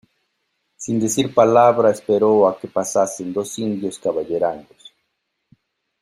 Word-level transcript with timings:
sin 0.77 0.99
decir 0.99 1.31
palabra 1.31 1.91
esperó 1.91 2.47
a 2.49 2.57
que 2.59 2.67
pasasen 2.67 3.31
dos 3.31 3.59
indios 3.59 3.99
caballerangos 3.99 4.83